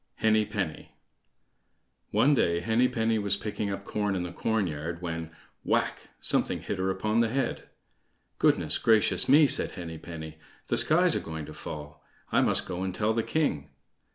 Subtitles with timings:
[0.15, 0.95] Henny Penny
[2.09, 6.89] One day Henny penny was picking up corn in the corn yard when—whack!—something hit her
[6.89, 7.69] upon the head.
[8.39, 12.81] "Goodness gracious me!" says Henny penny; "the sky's a going to fall; I must go
[12.81, 13.69] and tell the king."